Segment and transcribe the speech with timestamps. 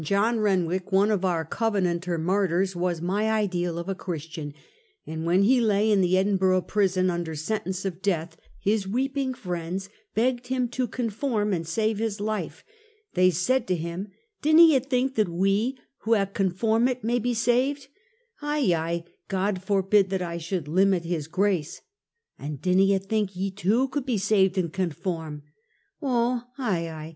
[0.01, 4.51] John Kenwick, one of our Covenanter martjrs, was my ideal of a Christian,
[5.05, 9.89] and when he lay in the Edinburg prison under sentence of death, his weeping friends
[10.15, 12.63] begged him to conform and save his life.
[13.13, 14.07] They said to him:"
[14.41, 17.87] Dinna ye think that we, who ha' conformit may be saved?""
[18.41, 21.79] Aye, aye, God forbid that I should limit his grace.""
[22.39, 25.43] An' dinna ye think, ye too could be saved and conform?""
[26.01, 27.09] Oh, aye aye.